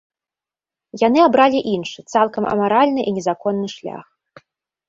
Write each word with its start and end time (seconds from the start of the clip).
Яны 1.07 1.19
абралі 1.27 1.59
іншы, 1.73 2.05
цалкам 2.13 2.43
амаральны 2.53 3.01
і 3.13 3.15
незаконны 3.19 3.67
шлях. 3.75 4.05